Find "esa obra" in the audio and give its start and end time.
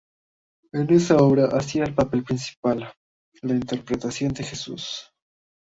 0.91-1.49